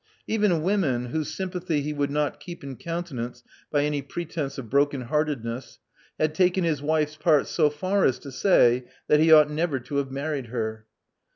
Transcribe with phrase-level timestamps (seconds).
[0.25, 5.01] Even women, whose sympathy he would not keep in countenance by any pretence of broken
[5.01, 5.77] heartedness,
[6.19, 9.97] had taken his wife's part so far as to say that he ought never to
[9.97, 10.87] have married her.